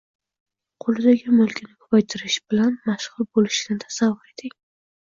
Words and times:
qo‘lidagi 0.85 1.35
mulkini 1.41 1.71
ko‘paytirish 1.83 2.41
bilan 2.49 2.75
mashg‘ul 2.89 3.33
bo‘lishini 3.37 3.81
tasavvur 3.87 4.35
eting! 4.37 4.61